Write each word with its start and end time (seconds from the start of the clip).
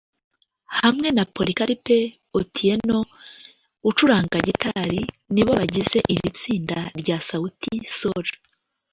hamwe 0.79 1.07
na 1.17 1.23
Polycarp 1.35 1.85
Otieno 2.39 2.99
ucuranga 3.89 4.37
gitari 4.47 5.01
nibo 5.33 5.51
bagize 5.59 5.99
iri 6.13 6.29
tsinda 6.39 6.77
rya 6.99 7.17
Sauti 7.27 7.73
Sol 7.97 8.25